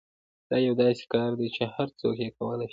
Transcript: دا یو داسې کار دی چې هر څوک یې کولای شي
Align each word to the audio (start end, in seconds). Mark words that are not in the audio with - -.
دا 0.49 0.57
یو 0.67 0.73
داسې 0.81 1.03
کار 1.13 1.31
دی 1.39 1.47
چې 1.55 1.63
هر 1.75 1.87
څوک 1.99 2.15
یې 2.23 2.29
کولای 2.37 2.67
شي 2.67 2.69